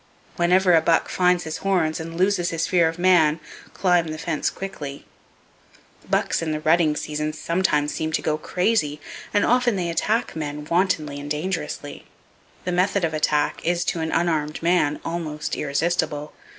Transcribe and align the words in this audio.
Whenever 0.35 0.73
a 0.73 0.81
buck 0.81 1.09
finds 1.09 1.43
his 1.43 1.57
horns 1.57 1.99
and 1.99 2.17
loses 2.17 2.49
his 2.49 2.65
fear 2.65 2.87
of 2.89 2.97
man, 2.97 3.39
climb 3.75 4.07
the 4.07 4.17
fence 4.17 4.49
quickly. 4.49 5.05
Bucks 6.09 6.41
in 6.41 6.51
the 6.51 6.59
rutting 6.59 6.95
season 6.95 7.33
sometimes 7.33 7.93
seem 7.93 8.11
to 8.13 8.21
go 8.23 8.35
crazy, 8.35 8.99
and 9.31 9.45
often 9.45 9.75
they 9.75 9.91
attack 9.91 10.35
men, 10.35 10.65
wantonly 10.65 11.19
and 11.19 11.29
dangerously. 11.29 12.07
The 12.65 12.71
method 12.71 13.03
of 13.05 13.13
attack 13.13 13.61
is 13.63 13.85
to 13.85 13.99
an 14.01 14.11
unarmed 14.11 14.63
man 14.63 14.99
almost 15.05 15.55
irresistible. 15.55 16.33